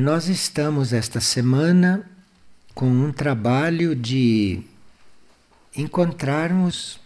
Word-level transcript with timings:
Nós 0.00 0.28
estamos 0.28 0.94
esta 0.94 1.20
semana 1.20 2.10
com 2.74 2.86
um 2.86 3.12
trabalho 3.12 3.94
de 3.94 4.62
encontrarmos 5.76 6.98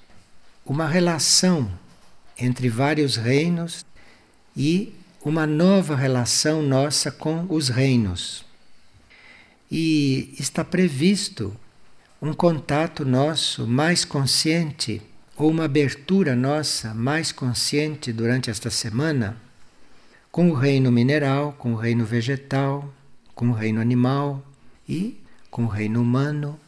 uma 0.64 0.86
relação 0.86 1.68
entre 2.38 2.68
vários 2.68 3.16
reinos 3.16 3.84
e 4.56 4.94
uma 5.24 5.44
nova 5.44 5.96
relação 5.96 6.62
nossa 6.62 7.10
com 7.10 7.44
os 7.48 7.68
reinos. 7.68 8.44
E 9.68 10.32
está 10.38 10.64
previsto 10.64 11.52
um 12.22 12.32
contato 12.32 13.04
nosso 13.04 13.66
mais 13.66 14.04
consciente, 14.04 15.02
ou 15.36 15.50
uma 15.50 15.64
abertura 15.64 16.36
nossa 16.36 16.94
mais 16.94 17.32
consciente 17.32 18.12
durante 18.12 18.50
esta 18.50 18.70
semana 18.70 19.36
com 20.34 20.50
o 20.50 20.52
reino 20.52 20.90
mineral, 20.90 21.52
com 21.52 21.74
o 21.74 21.76
reino 21.76 22.04
vegetal, 22.04 22.92
com 23.36 23.50
o 23.50 23.52
reino 23.52 23.80
animal 23.80 24.44
e 24.88 25.16
com 25.48 25.62
o 25.62 25.68
reino 25.68 26.02
humano. 26.02 26.58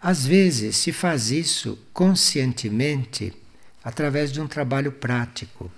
Às 0.00 0.26
vezes 0.26 0.78
se 0.78 0.92
faz 0.94 1.30
isso 1.30 1.78
conscientemente 1.92 3.34
através 3.84 4.32
de 4.32 4.40
um 4.40 4.46
trabalho 4.46 4.90
prático, 4.90 5.70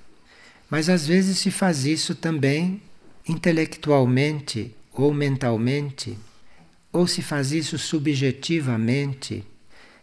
mas 0.70 0.88
às 0.88 1.08
vezes 1.08 1.38
se 1.38 1.50
faz 1.50 1.84
isso 1.84 2.14
também 2.14 2.80
intelectualmente 3.28 4.72
ou 4.92 5.12
mentalmente, 5.12 6.16
ou 6.92 7.05
se 7.08 7.20
faz 7.20 7.50
isso 7.50 7.77
subjetivamente. 7.80 9.44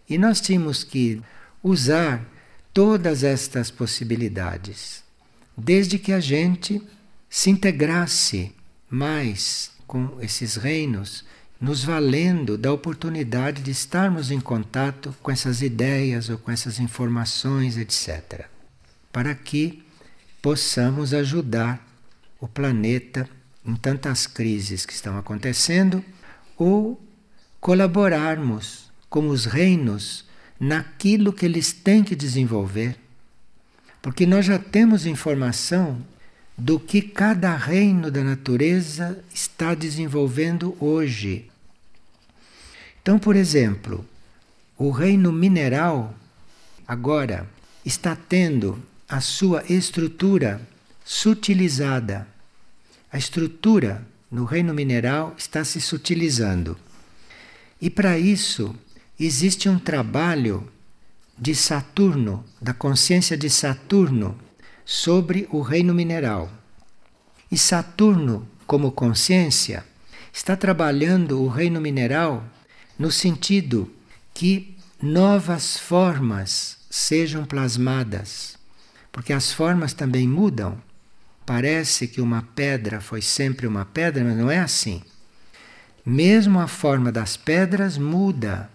E 0.10 0.18
nós 0.18 0.42
tínhamos 0.42 0.84
que 0.84 1.22
usar 1.64 2.30
todas 2.74 3.24
estas 3.24 3.72
possibilidades, 3.72 5.02
desde 5.58 5.98
que 5.98 6.12
a 6.12 6.20
gente 6.20 6.82
se 7.36 7.50
integrasse 7.50 8.56
mais 8.90 9.70
com 9.86 10.22
esses 10.22 10.56
reinos, 10.56 11.26
nos 11.60 11.84
valendo 11.84 12.58
da 12.58 12.72
oportunidade 12.72 13.62
de 13.62 13.72
estarmos 13.72 14.32
em 14.32 14.40
contato 14.40 15.14
com 15.22 15.30
essas 15.30 15.62
ideias 15.62 16.30
ou 16.30 16.38
com 16.38 16.50
essas 16.50 16.80
informações, 16.80 17.76
etc., 17.78 18.46
para 19.12 19.36
que 19.36 19.84
possamos 20.42 21.14
ajudar 21.14 21.86
o 22.40 22.48
planeta 22.48 23.30
em 23.66 23.76
tantas 23.76 24.26
crises 24.26 24.86
que 24.86 24.94
estão 24.94 25.18
acontecendo 25.18 26.02
ou 26.58 26.98
colaborarmos 27.60 28.90
com 29.10 29.28
os 29.28 29.44
reinos 29.44 30.24
naquilo 30.58 31.34
que 31.34 31.46
eles 31.46 31.74
têm 31.74 32.02
que 32.02 32.16
desenvolver. 32.16 32.98
Porque 34.02 34.26
nós 34.26 34.46
já 34.46 34.58
temos 34.58 35.06
informação 35.06 36.02
do 36.58 36.80
que 36.80 37.02
cada 37.02 37.56
reino 37.56 38.10
da 38.10 38.24
natureza 38.24 39.24
está 39.34 39.74
desenvolvendo 39.74 40.76
hoje. 40.80 41.50
Então, 43.02 43.20
por 43.20 43.36
exemplo, 43.36 44.06
o 44.78 44.90
reino 44.90 45.32
mineral 45.32 46.14
agora 46.88 47.48
está 47.84 48.16
tendo 48.16 48.82
a 49.08 49.22
sua 49.22 49.64
estrutura 49.70 50.62
sutilizada. 51.04 52.28
A 53.12 53.18
estrutura 53.18 54.06
no 54.32 54.44
reino 54.44 54.74
mineral 54.74 55.36
está 55.38 55.64
se 55.64 55.80
sutilizando. 55.80 56.78
E 57.80 57.90
para 57.90 58.18
isso 58.18 58.76
existe 59.20 59.70
um 59.70 59.78
trabalho 59.78 60.68
de 61.38 61.54
Saturno, 61.54 62.44
da 62.62 62.74
consciência 62.74 63.38
de 63.38 63.50
Saturno, 63.50 64.38
sobre 64.86 65.48
o 65.52 65.62
reino 65.62 65.94
mineral. 65.94 66.50
E 67.52 67.58
Saturno, 67.58 68.48
como 68.68 68.92
consciência, 68.92 69.84
está 70.32 70.56
trabalhando 70.56 71.42
o 71.42 71.48
reino 71.48 71.82
mineral 71.82 72.44
no 72.98 73.12
sentido 73.12 73.92
que 74.34 74.76
novas 75.02 75.78
formas 75.78 76.78
sejam 76.90 77.46
plasmadas, 77.46 78.58
porque 79.12 79.34
as 79.34 79.52
formas 79.52 79.94
também 79.94 80.28
mudam. 80.28 80.78
Parece 81.46 82.08
que 82.08 82.22
uma 82.22 82.42
pedra 82.56 83.00
foi 83.02 83.22
sempre 83.22 83.68
uma 83.68 83.86
pedra, 83.86 84.24
mas 84.24 84.38
não 84.38 84.50
é 84.50 84.60
assim. 84.60 85.02
Mesmo 86.06 86.60
a 86.60 86.68
forma 86.68 87.12
das 87.12 87.38
pedras 87.38 87.98
muda. 87.98 88.70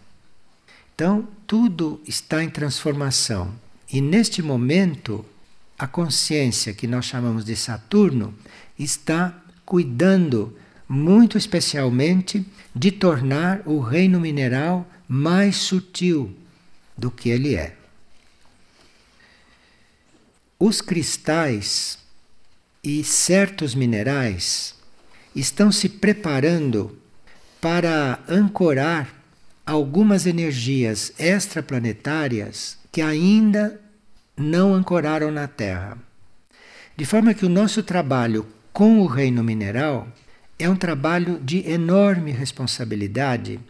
Então, 0.95 1.29
tudo 1.47 2.01
está 2.07 2.43
em 2.43 2.51
transformação. 2.51 3.55
E 3.93 4.01
neste 4.01 4.43
momento, 4.43 5.25
a 5.81 5.87
consciência 5.87 6.75
que 6.75 6.87
nós 6.87 7.07
chamamos 7.07 7.43
de 7.43 7.57
Saturno 7.57 8.35
está 8.79 9.43
cuidando 9.65 10.55
muito 10.87 11.39
especialmente 11.39 12.45
de 12.75 12.93
tornar 12.93 13.63
o 13.65 13.81
reino 13.81 14.21
mineral 14.21 14.87
mais 15.09 15.57
sutil 15.57 16.37
do 16.99 17.11
que 17.11 17.31
ele 17.31 17.55
é. 17.55 17.75
Os 20.59 20.83
cristais 20.83 21.99
e 22.85 23.03
certos 23.03 23.75
minerais 23.75 24.75
estão 25.35 25.73
se 25.73 25.89
preparando 25.89 26.99
para 27.59 28.23
ancorar 28.29 29.09
algumas 29.65 30.27
energias 30.27 31.11
extraplanetárias 31.19 32.77
que 32.93 33.01
ainda 33.01 33.81
não 34.41 34.75
ancoraram 34.75 35.31
na 35.31 35.47
Terra. 35.47 35.99
De 36.97 37.05
forma 37.05 37.35
que 37.35 37.47
o 37.47 37.49
nosso 37.49 37.83
trabalho 37.83 38.47
com 38.73 39.01
o 39.01 39.07
reino 39.07 39.43
mineral 39.45 40.09
é 40.59 40.69
um 40.69 40.77
trabalho 40.77 41.41
de 41.41 41.69
enorme 41.71 42.31
responsabilidade, 42.33 43.61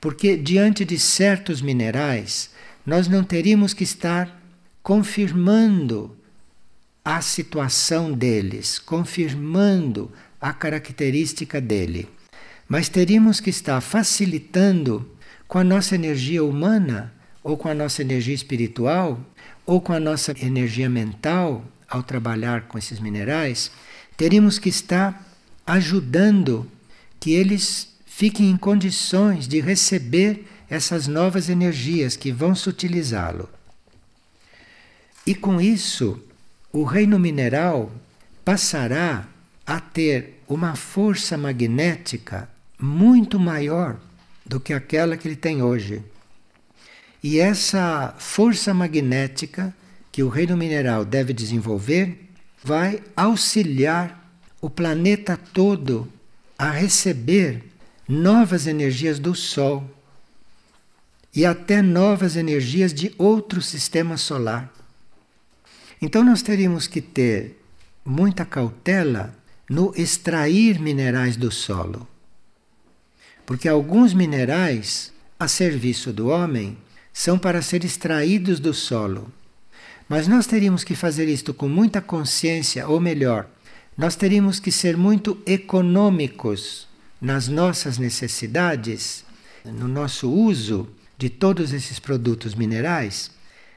porque 0.00 0.36
diante 0.36 0.84
de 0.84 0.98
certos 0.98 1.62
minerais 1.62 2.50
nós 2.84 3.08
não 3.08 3.24
teríamos 3.24 3.72
que 3.72 3.84
estar 3.84 4.42
confirmando 4.82 6.14
a 7.04 7.20
situação 7.20 8.12
deles, 8.12 8.78
confirmando 8.78 10.10
a 10.40 10.52
característica 10.52 11.60
dele, 11.60 12.08
mas 12.68 12.88
teríamos 12.88 13.40
que 13.40 13.50
estar 13.50 13.80
facilitando 13.80 15.08
com 15.48 15.58
a 15.58 15.64
nossa 15.64 15.94
energia 15.94 16.44
humana 16.44 17.12
ou 17.42 17.56
com 17.56 17.68
a 17.68 17.74
nossa 17.74 18.02
energia 18.02 18.34
espiritual 18.34 19.20
ou 19.66 19.80
com 19.80 19.92
a 19.92 20.00
nossa 20.00 20.34
energia 20.40 20.88
mental 20.88 21.64
ao 21.88 22.02
trabalhar 22.02 22.62
com 22.62 22.78
esses 22.78 23.00
minerais, 23.00 23.70
teríamos 24.16 24.58
que 24.58 24.68
estar 24.68 25.24
ajudando 25.66 26.70
que 27.18 27.32
eles 27.32 27.88
fiquem 28.04 28.50
em 28.50 28.56
condições 28.56 29.48
de 29.48 29.60
receber 29.60 30.46
essas 30.68 31.06
novas 31.06 31.48
energias 31.48 32.16
que 32.16 32.30
vão 32.32 32.54
sutilizá-lo. 32.54 33.48
E 35.26 35.34
com 35.34 35.60
isso, 35.60 36.22
o 36.72 36.84
reino 36.84 37.18
mineral 37.18 37.90
passará 38.44 39.26
a 39.66 39.80
ter 39.80 40.42
uma 40.46 40.74
força 40.74 41.38
magnética 41.38 42.48
muito 42.78 43.38
maior 43.40 43.96
do 44.44 44.60
que 44.60 44.74
aquela 44.74 45.16
que 45.16 45.26
ele 45.26 45.36
tem 45.36 45.62
hoje. 45.62 46.02
E 47.24 47.38
essa 47.38 48.14
força 48.18 48.74
magnética 48.74 49.74
que 50.12 50.22
o 50.22 50.28
reino 50.28 50.58
mineral 50.58 51.06
deve 51.06 51.32
desenvolver 51.32 52.28
vai 52.62 53.02
auxiliar 53.16 54.30
o 54.60 54.68
planeta 54.68 55.34
todo 55.34 56.06
a 56.58 56.70
receber 56.70 57.64
novas 58.06 58.66
energias 58.66 59.18
do 59.18 59.34
Sol 59.34 59.90
e 61.34 61.46
até 61.46 61.80
novas 61.80 62.36
energias 62.36 62.92
de 62.92 63.14
outro 63.16 63.62
sistema 63.62 64.18
solar. 64.18 64.70
Então 66.02 66.22
nós 66.22 66.42
teríamos 66.42 66.86
que 66.86 67.00
ter 67.00 67.58
muita 68.04 68.44
cautela 68.44 69.34
no 69.70 69.94
extrair 69.96 70.78
minerais 70.78 71.38
do 71.38 71.50
solo. 71.50 72.06
Porque 73.46 73.66
alguns 73.66 74.12
minerais, 74.12 75.10
a 75.40 75.48
serviço 75.48 76.12
do 76.12 76.28
homem, 76.28 76.83
são 77.14 77.38
para 77.38 77.62
ser 77.62 77.84
extraídos 77.84 78.58
do 78.58 78.74
solo. 78.74 79.32
Mas 80.08 80.26
nós 80.26 80.46
teríamos 80.46 80.82
que 80.82 80.96
fazer 80.96 81.28
isto 81.28 81.54
com 81.54 81.68
muita 81.68 82.02
consciência, 82.02 82.88
ou 82.88 83.00
melhor, 83.00 83.48
nós 83.96 84.16
teríamos 84.16 84.58
que 84.58 84.72
ser 84.72 84.96
muito 84.96 85.40
econômicos 85.46 86.88
nas 87.20 87.46
nossas 87.46 87.96
necessidades, 87.96 89.24
no 89.64 89.86
nosso 89.86 90.28
uso 90.28 90.88
de 91.16 91.30
todos 91.30 91.72
esses 91.72 92.00
produtos 92.00 92.56
minerais, 92.56 93.30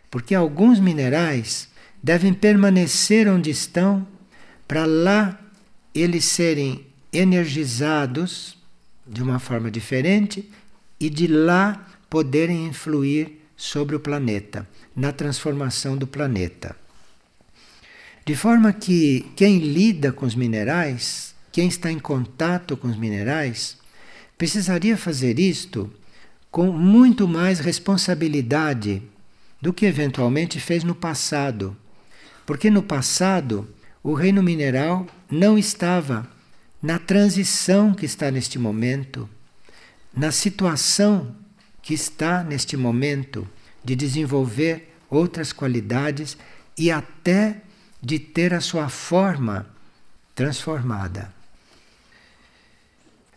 porque 0.10 0.34
alguns 0.34 0.80
minerais 0.80 1.70
devem 2.02 2.34
permanecer 2.34 3.30
onde 3.30 3.52
estão 3.52 4.06
para 4.68 4.86
lá 4.86 5.40
eles 5.94 6.26
serem 6.26 6.88
energizados 7.14 8.58
de 9.06 9.22
uma 9.22 9.40
forma 9.40 9.70
diferente 9.70 10.50
e 11.00 11.10
de 11.10 11.28
lá 11.28 11.88
poderem 12.10 12.68
influir 12.68 13.42
sobre 13.56 13.96
o 13.96 14.00
planeta, 14.00 14.68
na 14.96 15.12
transformação 15.12 15.98
do 15.98 16.06
planeta. 16.06 16.76
De 18.26 18.36
forma 18.36 18.74
que 18.74 19.26
quem 19.36 19.60
lida 19.60 20.12
com 20.12 20.26
os 20.26 20.36
minerais, 20.36 21.34
quem 21.52 21.68
está 21.68 21.92
em 21.92 22.00
contato 22.00 22.76
com 22.78 22.88
os 22.88 22.98
minerais, 22.98 23.78
precisaria 24.38 24.98
fazer 24.98 25.40
isto 25.40 25.92
com 26.52 26.72
muito 26.72 27.28
mais 27.28 27.60
responsabilidade 27.60 29.02
do 29.62 29.74
que 29.74 29.86
eventualmente 29.86 30.60
fez 30.60 30.84
no 30.84 30.94
passado. 30.94 31.76
Porque 32.46 32.70
no 32.70 32.84
passado 32.84 33.68
o 34.04 34.14
reino 34.14 34.44
mineral 34.44 35.08
não 35.30 35.58
estava 35.58 36.30
na 36.82 37.00
transição 37.00 37.94
que 37.94 38.06
está 38.06 38.30
neste 38.30 38.60
momento, 38.60 39.28
na 40.16 40.32
situação 40.32 41.36
que 41.88 41.94
está 41.94 42.44
neste 42.44 42.76
momento 42.76 43.48
de 43.82 43.96
desenvolver 43.96 44.94
outras 45.10 45.54
qualidades 45.54 46.38
e 46.78 46.92
até 46.92 47.62
de 48.02 48.20
ter 48.20 48.54
a 48.54 48.60
sua 48.60 48.90
forma 48.90 49.66
transformada. 50.36 51.34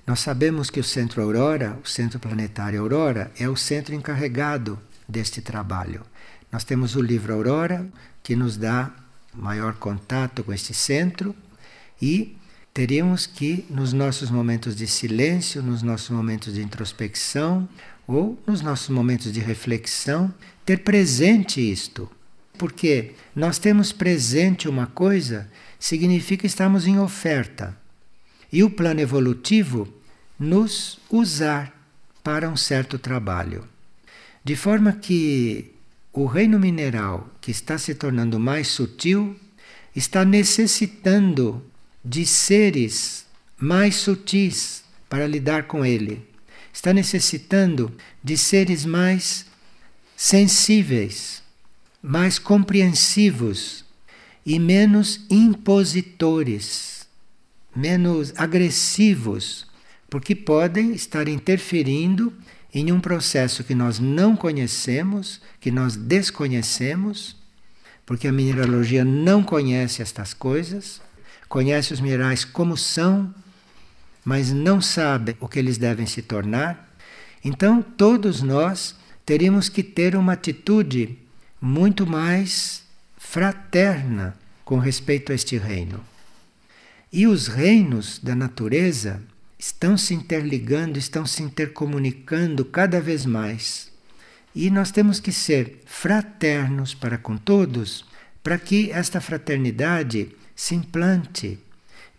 Nós 0.04 0.18
sabemos 0.18 0.68
que 0.68 0.80
o 0.80 0.82
centro 0.82 1.22
Aurora, 1.22 1.78
o 1.84 1.86
centro 1.86 2.18
planetário 2.18 2.80
Aurora, 2.80 3.30
é 3.38 3.48
o 3.48 3.54
centro 3.54 3.94
encarregado 3.94 4.80
deste 5.08 5.40
trabalho. 5.40 6.04
Nós 6.50 6.64
temos 6.64 6.96
o 6.96 7.00
livro 7.00 7.32
Aurora, 7.32 7.88
que 8.20 8.34
nos 8.34 8.56
dá 8.56 8.90
maior 9.32 9.74
contato 9.74 10.42
com 10.42 10.52
este 10.52 10.74
centro, 10.74 11.36
e 12.02 12.36
teríamos 12.74 13.26
que, 13.26 13.64
nos 13.70 13.92
nossos 13.92 14.28
momentos 14.28 14.74
de 14.74 14.88
silêncio, 14.88 15.62
nos 15.62 15.82
nossos 15.82 16.10
momentos 16.10 16.54
de 16.54 16.62
introspecção 16.62 17.68
ou 18.10 18.36
nos 18.44 18.60
nossos 18.60 18.88
momentos 18.88 19.32
de 19.32 19.38
reflexão, 19.38 20.34
ter 20.66 20.78
presente 20.78 21.60
isto. 21.60 22.10
Porque 22.58 23.12
nós 23.34 23.58
temos 23.58 23.92
presente 23.92 24.68
uma 24.68 24.86
coisa 24.86 25.48
significa 25.78 26.44
estarmos 26.44 26.86
em 26.86 26.98
oferta. 26.98 27.78
E 28.52 28.64
o 28.64 28.70
plano 28.70 29.00
evolutivo 29.00 29.88
nos 30.36 30.98
usar 31.08 31.72
para 32.24 32.48
um 32.48 32.56
certo 32.56 32.98
trabalho. 32.98 33.64
De 34.42 34.56
forma 34.56 34.92
que 34.92 35.72
o 36.12 36.26
reino 36.26 36.58
mineral, 36.58 37.30
que 37.40 37.52
está 37.52 37.78
se 37.78 37.94
tornando 37.94 38.40
mais 38.40 38.66
sutil, 38.66 39.36
está 39.94 40.24
necessitando 40.24 41.62
de 42.04 42.26
seres 42.26 43.24
mais 43.56 43.94
sutis 43.96 44.82
para 45.08 45.28
lidar 45.28 45.64
com 45.64 45.84
ele. 45.84 46.29
Está 46.72 46.92
necessitando 46.92 47.92
de 48.22 48.36
seres 48.36 48.84
mais 48.84 49.46
sensíveis, 50.16 51.42
mais 52.02 52.38
compreensivos 52.38 53.84
e 54.44 54.58
menos 54.58 55.20
impositores, 55.30 57.06
menos 57.74 58.32
agressivos 58.36 59.70
porque 60.10 60.34
podem 60.34 60.92
estar 60.92 61.28
interferindo 61.28 62.32
em 62.74 62.90
um 62.90 63.00
processo 63.00 63.62
que 63.62 63.74
nós 63.74 64.00
não 64.00 64.34
conhecemos, 64.36 65.40
que 65.60 65.70
nós 65.70 65.94
desconhecemos, 65.94 67.36
porque 68.04 68.26
a 68.26 68.32
mineralogia 68.32 69.04
não 69.04 69.42
conhece 69.42 70.02
estas 70.02 70.34
coisas, 70.34 71.00
conhece 71.48 71.92
os 71.92 72.00
minerais 72.00 72.44
como 72.44 72.76
são, 72.76 73.32
mas 74.24 74.52
não 74.52 74.80
sabe 74.80 75.36
o 75.40 75.48
que 75.48 75.58
eles 75.58 75.78
devem 75.78 76.06
se 76.06 76.22
tornar. 76.22 76.88
Então, 77.44 77.82
todos 77.82 78.42
nós 78.42 78.94
teríamos 79.24 79.68
que 79.68 79.82
ter 79.82 80.16
uma 80.16 80.32
atitude 80.32 81.18
muito 81.60 82.06
mais 82.06 82.82
fraterna 83.16 84.34
com 84.64 84.78
respeito 84.78 85.32
a 85.32 85.34
este 85.34 85.56
reino. 85.56 86.00
E 87.12 87.26
os 87.26 87.46
reinos 87.48 88.18
da 88.18 88.34
natureza 88.34 89.22
estão 89.58 89.96
se 89.96 90.14
interligando, 90.14 90.98
estão 90.98 91.26
se 91.26 91.42
intercomunicando 91.42 92.64
cada 92.64 93.00
vez 93.00 93.26
mais. 93.26 93.90
E 94.54 94.70
nós 94.70 94.90
temos 94.90 95.20
que 95.20 95.32
ser 95.32 95.82
fraternos 95.86 96.94
para 96.94 97.18
com 97.18 97.36
todos, 97.36 98.04
para 98.42 98.58
que 98.58 98.90
esta 98.90 99.20
fraternidade 99.20 100.34
se 100.56 100.74
implante, 100.74 101.58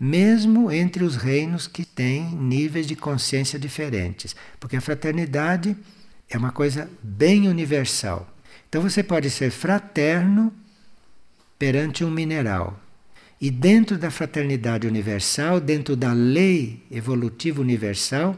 mesmo 0.04 0.72
entre 0.72 1.04
os 1.04 1.16
reinos 1.16 1.68
que 1.68 1.86
têm 1.86 2.24
níveis 2.36 2.88
de 2.88 2.96
consciência 2.96 3.60
diferentes, 3.60 4.36
porque 4.60 4.76
a 4.76 4.82
fraternidade 4.82 5.78
é 6.28 6.36
uma 6.40 6.52
coisa 6.52 6.90
bem 7.04 7.48
universal. 7.48 8.28
Então 8.68 8.82
você 8.82 9.04
pode 9.04 9.30
ser 9.30 9.52
fraterno 9.52 10.52
perante 11.60 12.04
um 12.04 12.10
mineral, 12.10 12.80
e 13.40 13.52
dentro 13.52 13.96
da 13.96 14.10
fraternidade 14.10 14.88
universal, 14.88 15.60
dentro 15.60 15.96
da 15.96 16.14
lei 16.14 16.82
evolutiva 16.90 17.62
universal, 17.62 18.36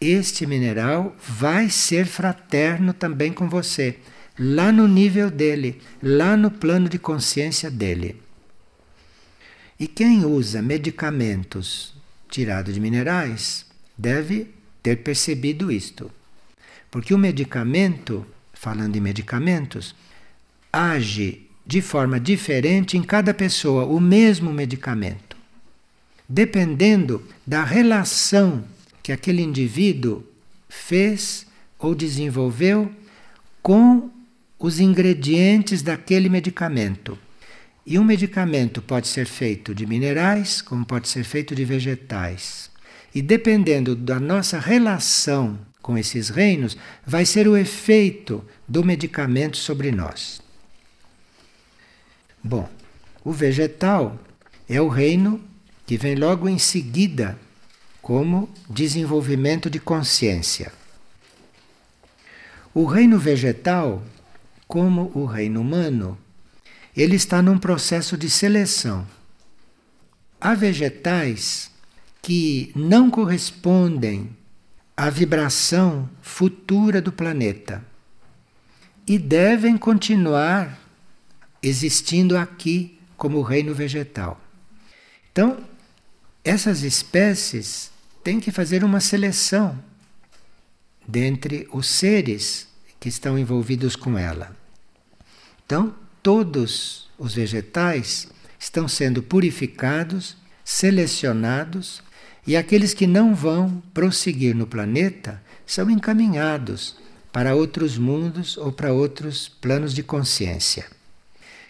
este 0.00 0.44
mineral 0.44 1.14
vai 1.20 1.70
ser 1.70 2.04
fraterno 2.04 2.92
também 2.92 3.32
com 3.32 3.48
você, 3.48 3.96
lá 4.36 4.72
no 4.72 4.88
nível 4.88 5.30
dele, 5.30 5.80
lá 6.02 6.36
no 6.36 6.50
plano 6.50 6.88
de 6.88 6.98
consciência 6.98 7.70
dele. 7.70 8.23
E 9.78 9.86
quem 9.86 10.24
usa 10.24 10.62
medicamentos 10.62 11.94
tirados 12.28 12.74
de 12.74 12.80
minerais 12.80 13.66
deve 13.96 14.48
ter 14.82 14.96
percebido 14.96 15.70
isto. 15.70 16.10
Porque 16.90 17.14
o 17.14 17.18
medicamento, 17.18 18.26
falando 18.52 18.96
em 18.96 19.00
medicamentos, 19.00 19.94
age 20.72 21.48
de 21.66 21.80
forma 21.80 22.20
diferente 22.20 22.96
em 22.96 23.02
cada 23.02 23.32
pessoa 23.32 23.84
o 23.84 24.00
mesmo 24.00 24.52
medicamento, 24.52 25.36
dependendo 26.28 27.22
da 27.46 27.64
relação 27.64 28.64
que 29.02 29.12
aquele 29.12 29.42
indivíduo 29.42 30.24
fez 30.68 31.46
ou 31.78 31.94
desenvolveu 31.94 32.90
com 33.62 34.10
os 34.58 34.80
ingredientes 34.80 35.82
daquele 35.82 36.28
medicamento. 36.28 37.18
E 37.86 37.98
um 37.98 38.04
medicamento 38.04 38.80
pode 38.80 39.08
ser 39.08 39.26
feito 39.26 39.74
de 39.74 39.86
minerais, 39.86 40.62
como 40.62 40.86
pode 40.86 41.08
ser 41.08 41.22
feito 41.22 41.54
de 41.54 41.64
vegetais. 41.64 42.70
E 43.14 43.20
dependendo 43.20 43.94
da 43.94 44.18
nossa 44.18 44.58
relação 44.58 45.58
com 45.82 45.98
esses 45.98 46.30
reinos, 46.30 46.76
vai 47.06 47.26
ser 47.26 47.46
o 47.46 47.56
efeito 47.56 48.42
do 48.66 48.82
medicamento 48.82 49.58
sobre 49.58 49.92
nós. 49.92 50.40
Bom, 52.42 52.68
o 53.22 53.32
vegetal 53.32 54.18
é 54.68 54.80
o 54.80 54.88
reino 54.88 55.42
que 55.86 55.98
vem 55.98 56.14
logo 56.14 56.48
em 56.48 56.58
seguida 56.58 57.38
como 58.00 58.48
desenvolvimento 58.68 59.68
de 59.68 59.78
consciência. 59.78 60.72
O 62.72 62.86
reino 62.86 63.18
vegetal, 63.18 64.02
como 64.66 65.12
o 65.14 65.26
reino 65.26 65.60
humano, 65.60 66.18
ele 66.96 67.16
está 67.16 67.42
num 67.42 67.58
processo 67.58 68.16
de 68.16 68.30
seleção. 68.30 69.06
Há 70.40 70.54
vegetais 70.54 71.70
que 72.22 72.72
não 72.74 73.10
correspondem 73.10 74.34
à 74.96 75.10
vibração 75.10 76.08
futura 76.22 77.02
do 77.02 77.12
planeta 77.12 77.84
e 79.06 79.18
devem 79.18 79.76
continuar 79.76 80.78
existindo 81.62 82.36
aqui 82.36 82.98
como 83.16 83.42
reino 83.42 83.74
vegetal. 83.74 84.40
Então, 85.32 85.58
essas 86.44 86.82
espécies 86.82 87.90
têm 88.22 88.38
que 88.38 88.52
fazer 88.52 88.84
uma 88.84 89.00
seleção 89.00 89.82
dentre 91.06 91.68
os 91.72 91.86
seres 91.86 92.68
que 93.00 93.08
estão 93.08 93.38
envolvidos 93.38 93.96
com 93.96 94.16
ela. 94.16 94.56
Então, 95.66 95.94
todos 96.24 97.10
os 97.18 97.34
vegetais 97.34 98.28
estão 98.58 98.88
sendo 98.88 99.22
purificados, 99.22 100.38
selecionados, 100.64 102.02
e 102.46 102.56
aqueles 102.56 102.94
que 102.94 103.06
não 103.06 103.34
vão 103.34 103.82
prosseguir 103.92 104.56
no 104.56 104.66
planeta 104.66 105.42
são 105.66 105.90
encaminhados 105.90 106.96
para 107.30 107.54
outros 107.54 107.98
mundos 107.98 108.56
ou 108.56 108.72
para 108.72 108.90
outros 108.90 109.48
planos 109.48 109.94
de 109.94 110.02
consciência. 110.02 110.86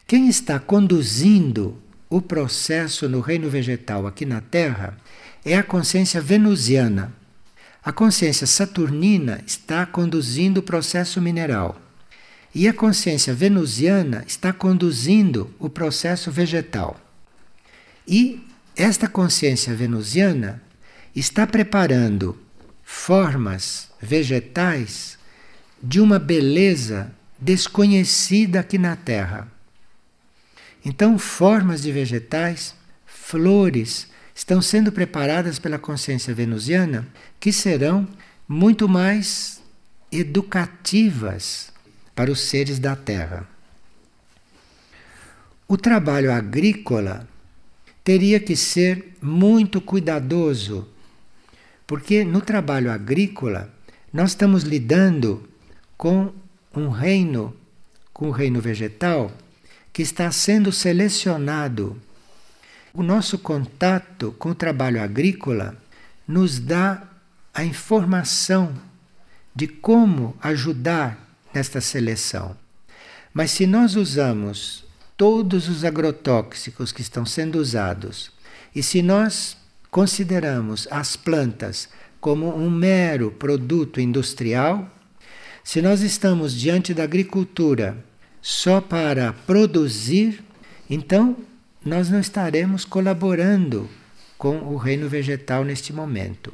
Quem 0.07 0.29
está 0.29 0.61
conduzindo 0.61 1.77
o 2.09 2.23
processo 2.23 3.09
no 3.09 3.21
reino 3.21 3.51
vegetal 3.51 4.07
aqui 4.07 4.25
na 4.25 4.41
Terra 4.41 4.97
é 5.45 5.57
a 5.57 5.65
consciência 5.65 6.21
venusiana. 6.21 7.13
A 7.83 7.91
consciência 7.91 8.47
saturnina 8.47 9.43
está 9.45 9.85
conduzindo 9.85 10.59
o 10.59 10.63
processo 10.63 11.21
mineral. 11.21 11.84
E 12.55 12.69
a 12.69 12.73
consciência 12.73 13.35
venusiana 13.35 14.25
está 14.27 14.53
conduzindo 14.53 15.53
o 15.59 15.69
processo 15.69 16.31
vegetal. 16.31 17.01
E 18.07 18.47
esta 18.77 19.09
consciência 19.09 19.75
venusiana 19.75 20.63
está 21.17 21.47
preparando 21.47 22.39
formas 22.85 23.91
vegetais 24.01 25.19
de 25.83 26.01
uma 26.01 26.19
beleza 26.19 27.11
desconhecida 27.41 28.61
aqui 28.61 28.79
na 28.79 28.95
Terra. 28.95 29.49
Então, 30.85 31.19
formas 31.19 31.83
de 31.83 31.91
vegetais, 31.91 32.75
flores 33.05 34.07
estão 34.35 34.63
sendo 34.63 34.93
preparadas 34.93 35.59
pela 35.59 35.79
consciência 35.79 36.33
venusiana 36.35 37.07
que 37.41 37.53
serão 37.53 38.07
muito 38.47 38.89
mais 38.89 39.61
educativas 40.13 41.74
para 42.15 42.31
os 42.31 42.41
seres 42.41 42.79
da 42.79 42.95
Terra. 42.95 43.49
O 45.67 45.77
trabalho 45.77 46.33
agrícola 46.33 47.27
teria 48.05 48.39
que 48.39 48.55
ser 48.55 49.17
muito 49.21 49.81
cuidadoso, 49.81 50.87
porque 51.87 52.25
no 52.25 52.41
trabalho 52.41 52.91
agrícola 52.93 53.73
nós 54.13 54.31
estamos 54.31 54.63
lidando 54.63 55.49
com 55.97 56.33
um 56.75 56.89
reino, 56.89 57.57
com 58.13 58.29
o 58.29 58.31
reino 58.31 58.61
vegetal, 58.61 59.33
que 59.93 60.03
está 60.03 60.31
sendo 60.31 60.71
selecionado. 60.71 62.01
O 62.93 63.03
nosso 63.03 63.39
contato 63.39 64.33
com 64.39 64.51
o 64.51 64.55
trabalho 64.55 65.03
agrícola 65.03 65.77
nos 66.29 66.59
dá 66.59 67.03
a 67.53 67.65
informação 67.65 68.75
de 69.55 69.67
como 69.67 70.37
ajudar 70.41 71.24
nesta 71.55 71.81
seleção. 71.81 72.57
Mas 73.33 73.51
se 73.53 73.67
nós 73.67 73.97
usamos 73.97 74.85
todos 75.17 75.69
os 75.69 75.85
agrotóxicos 75.85 76.93
que 76.93 77.01
estão 77.01 77.25
sendo 77.25 77.59
usados 77.59 78.31
e 78.75 78.83
se 78.83 79.03
nós 79.03 79.57
consideramos 79.91 80.89
as 80.91 81.17
plantas 81.17 81.89
como 82.21 82.57
um 82.57 82.71
mero 82.71 83.31
produto 83.31 84.01
industrial, 84.01 84.91
se 85.63 85.81
nós 85.81 86.01
estamos 86.01 86.55
diante 86.55 86.93
da 86.93 87.05
agricultura 87.05 87.97
só 88.43 88.81
para 88.81 89.33
produzir, 89.33 90.45
então 90.89 91.37
nós 91.85 92.11
não 92.11 92.19
estaremos 92.19 92.85
colaborando 92.85 93.89
com 94.37 94.59
o 94.59 94.77
reino 94.77 95.09
vegetal 95.09 95.65
neste 95.65 95.93
momento. 95.93 96.53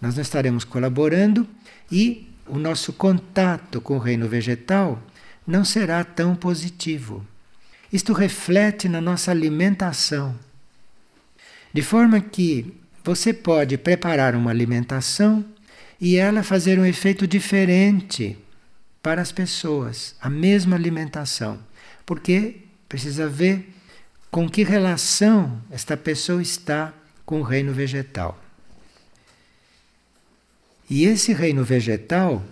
Nós 0.00 0.14
não 0.14 0.22
estaremos 0.22 0.64
colaborando 0.64 1.46
e 1.90 2.25
o 2.48 2.58
nosso 2.58 2.92
contato 2.92 3.80
com 3.80 3.96
o 3.96 4.00
reino 4.00 4.28
vegetal 4.28 5.02
não 5.46 5.64
será 5.64 6.02
tão 6.04 6.34
positivo. 6.34 7.26
Isto 7.92 8.12
reflete 8.12 8.88
na 8.88 9.00
nossa 9.00 9.30
alimentação. 9.30 10.34
De 11.72 11.82
forma 11.82 12.20
que 12.20 12.74
você 13.04 13.32
pode 13.32 13.78
preparar 13.78 14.34
uma 14.34 14.50
alimentação 14.50 15.44
e 16.00 16.16
ela 16.16 16.42
fazer 16.42 16.78
um 16.78 16.84
efeito 16.84 17.26
diferente 17.26 18.36
para 19.02 19.22
as 19.22 19.30
pessoas, 19.30 20.16
a 20.20 20.28
mesma 20.28 20.74
alimentação, 20.74 21.60
porque 22.04 22.62
precisa 22.88 23.28
ver 23.28 23.72
com 24.30 24.48
que 24.48 24.64
relação 24.64 25.62
esta 25.70 25.96
pessoa 25.96 26.42
está 26.42 26.92
com 27.24 27.40
o 27.40 27.44
reino 27.44 27.72
vegetal. 27.72 28.38
E 30.88 31.04
esse 31.04 31.32
reino 31.32 31.64
vegetal, 31.64 32.44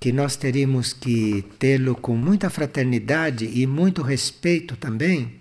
que 0.00 0.12
nós 0.12 0.36
teríamos 0.36 0.92
que 0.92 1.44
tê-lo 1.58 1.94
com 1.94 2.16
muita 2.16 2.48
fraternidade 2.48 3.50
e 3.52 3.66
muito 3.66 4.00
respeito 4.00 4.76
também, 4.76 5.40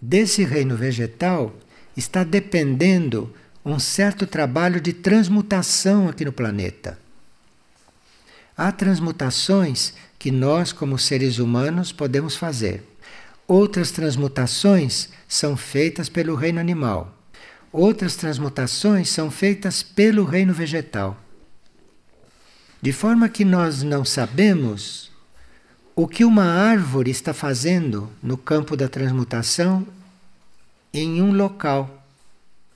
desse 0.00 0.44
reino 0.44 0.76
vegetal 0.76 1.56
está 1.96 2.22
dependendo 2.22 3.32
um 3.64 3.78
certo 3.78 4.26
trabalho 4.26 4.80
de 4.80 4.92
transmutação 4.92 6.08
aqui 6.08 6.24
no 6.24 6.32
planeta. 6.32 6.98
Há 8.56 8.70
transmutações 8.70 9.94
que 10.18 10.30
nós, 10.30 10.72
como 10.72 10.98
seres 10.98 11.38
humanos, 11.38 11.92
podemos 11.92 12.36
fazer. 12.36 12.82
Outras 13.46 13.90
transmutações 13.90 15.08
são 15.28 15.56
feitas 15.56 16.08
pelo 16.08 16.34
reino 16.34 16.60
animal. 16.60 17.15
Outras 17.78 18.16
transmutações 18.16 19.10
são 19.10 19.30
feitas 19.30 19.82
pelo 19.82 20.24
reino 20.24 20.54
vegetal. 20.54 21.14
De 22.80 22.90
forma 22.90 23.28
que 23.28 23.44
nós 23.44 23.82
não 23.82 24.02
sabemos 24.02 25.12
o 25.94 26.08
que 26.08 26.24
uma 26.24 26.44
árvore 26.44 27.10
está 27.10 27.34
fazendo 27.34 28.10
no 28.22 28.38
campo 28.38 28.78
da 28.78 28.88
transmutação 28.88 29.86
em 30.90 31.20
um 31.20 31.34
local, 31.34 32.02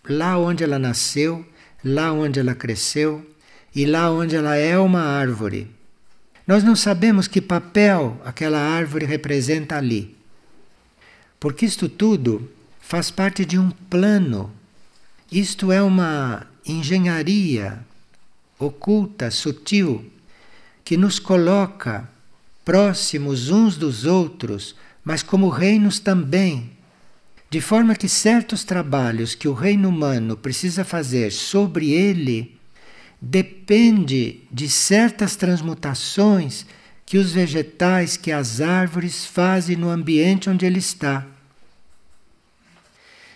lá 0.07 0.37
onde 0.37 0.63
ela 0.63 0.79
nasceu, 0.79 1.49
lá 1.83 2.13
onde 2.13 2.39
ela 2.39 2.55
cresceu 2.55 3.27
e 3.75 3.87
lá 3.87 4.11
onde 4.11 4.37
ela 4.37 4.55
é 4.57 4.79
uma 4.79 5.01
árvore. 5.01 5.75
Nós 6.47 6.63
não 6.63 6.77
sabemos 6.77 7.27
que 7.27 7.41
papel 7.41 8.21
aquela 8.23 8.59
árvore 8.59 9.07
representa 9.07 9.79
ali. 9.79 10.15
Porque 11.39 11.65
isto 11.65 11.89
tudo 11.89 12.51
faz 12.83 13.11
parte 13.11 13.47
de 13.47 13.59
um 13.59 13.71
plano 13.71 14.60
isto 15.31 15.71
é 15.71 15.83
uma 15.83 16.47
engenharia 16.67 17.79
oculta, 18.59 19.31
sutil, 19.31 20.05
que 20.85 20.97
nos 20.97 21.19
coloca 21.19 22.09
próximos 22.65 23.49
uns 23.49 23.77
dos 23.77 24.05
outros, 24.05 24.75
mas 25.05 25.23
como 25.23 25.49
reinos 25.49 25.99
também. 25.99 26.71
De 27.49 27.61
forma 27.61 27.97
que 27.97 28.09
certos 28.09 28.63
trabalhos 28.63 29.35
que 29.35 29.49
o 29.49 29.53
reino 29.53 29.89
humano 29.89 30.37
precisa 30.37 30.85
fazer 30.85 31.33
sobre 31.33 31.91
ele 31.91 32.57
depende 33.21 34.41
de 34.51 34.69
certas 34.69 35.37
transmutações 35.37 36.65
que 37.05 37.19
os 37.19 37.33
vegetais, 37.33 38.17
que 38.17 38.31
as 38.31 38.61
árvores 38.61 39.27
fazem 39.27 39.77
no 39.77 39.91
ambiente 39.91 40.49
onde 40.49 40.65
ele 40.65 40.79
está. 40.79 41.27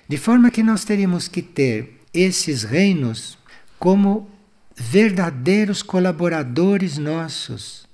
De 0.09 0.19
forma 0.19 0.51
que 0.51 0.63
nós 0.63 0.85
teríamos 0.85 1.29
que 1.29 1.41
ter 1.41 2.01
esses 2.13 2.63
reinos 2.63 3.39
como 3.79 4.29
verdadeiros 4.77 5.83
colaboradores 5.83 6.99
nossos 6.99 7.87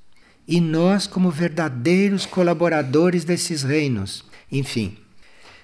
e 0.47 0.61
nós 0.61 1.07
como 1.07 1.31
verdadeiros 1.31 2.26
colaboradores 2.26 3.25
desses 3.25 3.62
reinos. 3.62 4.25
Enfim, 4.50 4.97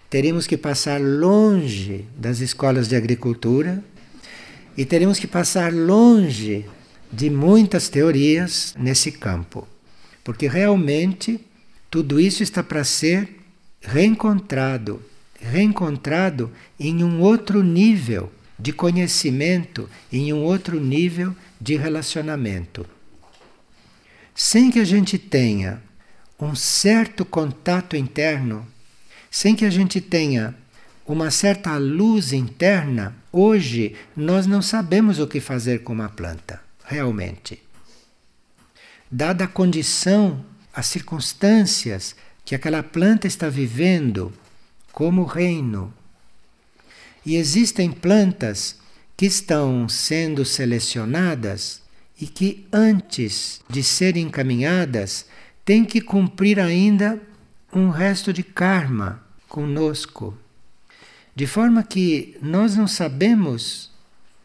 teríamos 0.09 0.47
que 0.47 0.57
passar 0.57 1.01
longe 1.01 2.05
das 2.17 2.41
escolas 2.41 2.87
de 2.89 2.95
agricultura 2.95 3.83
e 4.77 4.85
teríamos 4.85 5.19
que 5.19 5.27
passar 5.27 5.73
longe 5.73 6.67
de 7.11 7.31
muitas 7.31 7.89
teorias 7.89 8.75
nesse 8.79 9.11
campo, 9.11 9.67
porque 10.23 10.49
realmente 10.49 11.41
tudo 11.91 12.21
isso 12.21 12.43
está 12.43 12.63
para 12.63 12.85
ser 12.85 13.29
reencontrado 13.81 15.01
reencontrado 15.41 16.51
em 16.79 17.03
um 17.05 17.21
outro 17.21 17.63
nível 17.63 18.33
de 18.59 18.73
conhecimento, 18.73 19.89
em 20.13 20.33
um 20.33 20.43
outro 20.43 20.81
nível 20.81 21.35
de 21.61 21.77
relacionamento. 21.77 22.87
Sem 24.35 24.71
que 24.71 24.79
a 24.79 24.85
gente 24.85 25.19
tenha 25.19 25.83
um 26.39 26.55
certo 26.55 27.25
contato 27.25 27.97
interno, 27.97 28.67
sem 29.31 29.55
que 29.55 29.65
a 29.65 29.71
gente 29.71 30.01
tenha 30.01 30.55
uma 31.07 31.31
certa 31.31 31.77
luz 31.77 32.33
interna, 32.33 33.15
hoje 33.33 33.95
nós 34.17 34.47
não 34.47 34.61
sabemos 34.61 35.19
o 35.19 35.27
que 35.27 35.41
fazer 35.41 35.83
com 35.83 35.93
uma 35.93 36.09
planta, 36.09 36.61
realmente. 36.85 37.63
Dada 39.11 39.45
a 39.45 39.49
condição, 39.49 40.45
as 40.75 40.87
circunstâncias 40.87 42.17
que 42.45 42.55
aquela 42.55 42.83
planta 42.83 43.27
está 43.27 43.49
vivendo, 43.49 44.33
como 44.97 45.25
reino. 45.25 45.93
E 47.23 47.37
existem 47.37 47.93
plantas 47.93 48.81
que 49.15 49.27
estão 49.27 49.87
sendo 49.91 50.43
selecionadas 50.43 51.83
e 52.19 52.27
que 52.27 52.67
antes 52.73 53.61
de 53.69 53.83
serem 53.83 54.23
encaminhadas 54.23 55.27
têm 55.67 55.85
que 55.85 56.01
cumprir 56.01 56.59
ainda 56.59 57.21
um 57.71 57.91
resto 57.91 58.33
de 58.33 58.43
karma 58.43 59.23
conosco. 59.51 60.35
De 61.35 61.47
forma 61.47 61.83
que 61.83 62.35
nós 62.41 62.75
não 62.75 62.89
sabemos 62.89 63.91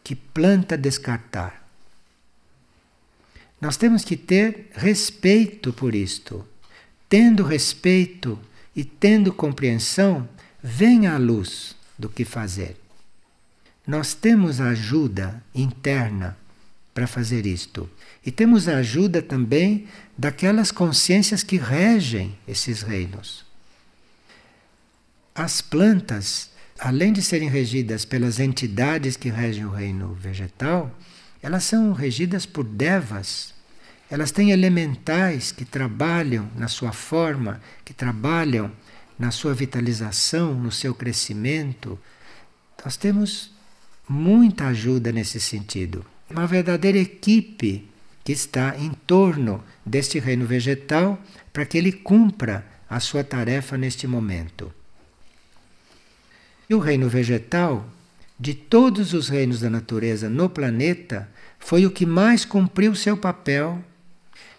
que 0.04 0.14
planta 0.14 0.76
descartar. 0.76 1.66
Nós 3.58 3.78
temos 3.78 4.04
que 4.04 4.18
ter 4.18 4.68
respeito 4.74 5.72
por 5.72 5.94
isto. 5.94 6.46
Tendo 7.08 7.42
respeito 7.42 8.38
e 8.76 8.84
tendo 8.84 9.32
compreensão, 9.32 10.28
venha 10.62 11.14
à 11.14 11.18
luz 11.18 11.74
do 11.98 12.08
que 12.08 12.24
fazer. 12.24 12.76
Nós 13.86 14.14
temos 14.14 14.60
ajuda 14.60 15.42
interna 15.54 16.36
para 16.94 17.06
fazer 17.06 17.46
isto. 17.46 17.88
E 18.24 18.30
temos 18.30 18.68
a 18.68 18.76
ajuda 18.76 19.20
também 19.20 19.88
daquelas 20.16 20.70
consciências 20.70 21.42
que 21.42 21.56
regem 21.56 22.38
esses 22.46 22.82
reinos. 22.82 23.44
As 25.34 25.60
plantas, 25.60 26.50
além 26.78 27.12
de 27.12 27.22
serem 27.22 27.48
regidas 27.48 28.04
pelas 28.04 28.38
entidades 28.38 29.16
que 29.16 29.30
regem 29.30 29.64
o 29.64 29.70
reino 29.70 30.14
vegetal, 30.14 30.94
elas 31.42 31.64
são 31.64 31.92
regidas 31.92 32.46
por 32.46 32.64
devas. 32.64 33.52
Elas 34.10 34.30
têm 34.30 34.50
elementais 34.50 35.50
que 35.50 35.64
trabalham 35.64 36.48
na 36.54 36.68
sua 36.68 36.92
forma, 36.92 37.60
que 37.84 37.94
trabalham 37.94 38.70
na 39.22 39.30
sua 39.30 39.54
vitalização, 39.54 40.52
no 40.52 40.72
seu 40.72 40.92
crescimento, 40.92 41.96
Nós 42.84 42.96
temos 42.96 43.52
muita 44.08 44.66
ajuda 44.66 45.12
nesse 45.12 45.38
sentido. 45.38 46.04
Uma 46.28 46.44
verdadeira 46.44 46.98
equipe 46.98 47.88
que 48.24 48.32
está 48.32 48.76
em 48.76 48.90
torno 49.06 49.62
deste 49.86 50.18
reino 50.18 50.44
vegetal 50.44 51.16
para 51.52 51.64
que 51.64 51.78
ele 51.78 51.92
cumpra 51.92 52.66
a 52.90 52.98
sua 52.98 53.22
tarefa 53.22 53.78
neste 53.78 54.08
momento. 54.08 54.74
E 56.68 56.74
o 56.74 56.80
reino 56.80 57.08
vegetal, 57.08 57.88
de 58.36 58.54
todos 58.54 59.12
os 59.12 59.28
reinos 59.28 59.60
da 59.60 59.70
natureza 59.70 60.28
no 60.28 60.50
planeta, 60.50 61.30
foi 61.60 61.86
o 61.86 61.92
que 61.92 62.04
mais 62.04 62.44
cumpriu 62.44 62.92
seu 62.96 63.16
papel, 63.16 63.84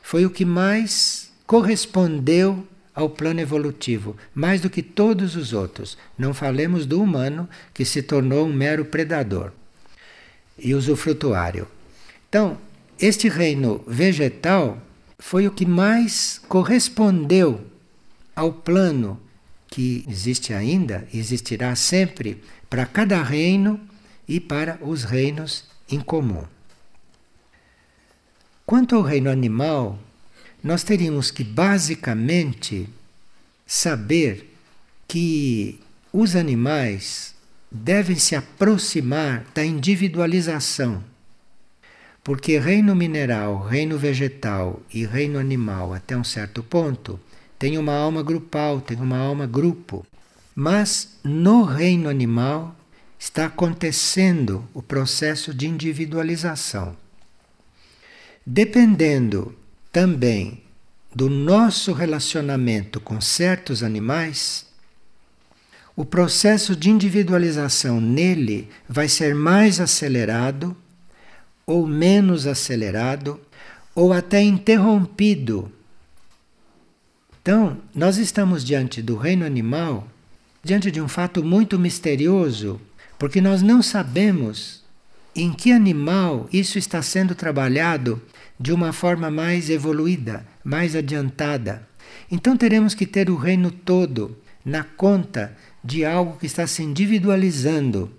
foi 0.01 0.25
o 0.25 0.29
que 0.29 0.46
mais 0.46 1.34
correspondeu 1.46 2.65
ao 2.93 3.09
plano 3.09 3.39
evolutivo, 3.39 4.15
mais 4.33 4.62
do 4.62 4.69
que 4.69 4.81
todos 4.81 5.35
os 5.35 5.53
outros. 5.53 5.97
Não 6.17 6.33
falemos 6.33 6.85
do 6.85 7.01
humano, 7.01 7.47
que 7.73 7.83
se 7.85 8.01
tornou 8.01 8.47
um 8.47 8.53
mero 8.53 8.85
predador 8.85 9.51
e 10.57 10.73
usufrutuário. 10.73 11.67
Então, 12.29 12.57
este 13.00 13.27
reino 13.27 13.83
vegetal 13.88 14.77
foi 15.17 15.47
o 15.47 15.51
que 15.51 15.65
mais 15.65 16.39
correspondeu 16.47 17.62
ao 18.35 18.51
plano 18.51 19.19
que 19.67 20.05
existe 20.07 20.53
ainda 20.53 21.07
existirá 21.12 21.75
sempre 21.75 22.43
para 22.69 22.85
cada 22.85 23.23
reino 23.23 23.79
e 24.27 24.39
para 24.39 24.77
os 24.81 25.03
reinos 25.03 25.65
em 25.89 26.00
comum. 26.00 26.43
Quanto 28.65 28.95
ao 28.95 29.01
reino 29.01 29.29
animal, 29.29 29.97
nós 30.63 30.84
teríamos 30.84 31.29
que 31.29 31.43
basicamente 31.43 32.88
saber 33.67 34.55
que 35.08 35.79
os 36.12 36.36
animais 36.36 37.36
devem 37.70 38.15
se 38.15 38.36
aproximar 38.36 39.46
da 39.53 39.65
individualização. 39.65 41.03
Porque 42.24 42.58
reino 42.58 42.96
mineral, 42.96 43.62
reino 43.62 43.98
vegetal 43.98 44.82
e 44.93 45.05
reino 45.05 45.38
animal, 45.38 45.93
até 45.93 46.15
um 46.15 46.24
certo 46.24 46.63
ponto, 46.63 47.20
tem 47.60 47.77
uma 47.77 47.93
alma 47.93 48.24
grupal, 48.24 48.79
tem 48.79 48.98
uma 48.98 49.17
alma 49.17 49.46
grupo. 49.46 50.05
Mas 50.55 51.17
no 51.24 51.63
reino 51.63 52.08
animal 52.08 52.74
está 53.20 53.48
acontecendo 53.48 54.63
o 54.74 54.82
processo 54.82 55.53
de 55.53 55.67
individualização. 55.67 56.96
Dependendo 58.46 59.55
também 59.93 60.63
do 61.15 61.29
nosso 61.29 61.93
relacionamento 61.93 63.00
com 63.00 63.21
certos 63.21 63.83
animais, 63.83 64.65
o 65.95 66.03
processo 66.03 66.75
de 66.75 66.89
individualização 66.89 68.01
nele 68.01 68.67
vai 68.89 69.07
ser 69.07 69.35
mais 69.35 69.79
acelerado 69.79 70.75
ou 71.67 71.85
menos 71.85 72.47
acelerado 72.47 73.39
ou 73.93 74.12
até 74.12 74.41
interrompido. 74.41 75.71
Então, 77.43 77.77
nós 77.93 78.17
estamos 78.17 78.63
diante 78.63 79.03
do 79.03 79.15
reino 79.15 79.45
animal, 79.45 80.07
diante 80.63 80.89
de 80.89 81.00
um 81.00 81.07
fato 81.07 81.43
muito 81.43 81.77
misterioso, 81.77 82.81
porque 83.19 83.39
nós 83.39 83.62
não 83.62 83.83
sabemos 83.83 84.81
em 85.35 85.53
que 85.53 85.71
animal 85.71 86.50
isso 86.51 86.79
está 86.79 87.03
sendo 87.03 87.35
trabalhado 87.35 88.19
de 88.60 88.72
uma 88.72 88.93
forma 88.93 89.29
mais 89.29 89.69
evoluída, 89.69 90.45
mais 90.63 90.95
adiantada. 90.95 91.88
Então 92.31 92.55
teremos 92.55 92.93
que 92.93 93.05
ter 93.05 93.29
o 93.29 93.36
reino 93.36 93.72
todo 93.72 94.38
na 94.65 94.83
conta 94.83 95.55
de 95.83 96.05
algo 96.05 96.38
que 96.38 96.45
está 96.45 96.65
se 96.65 96.81
individualizando, 96.81 98.12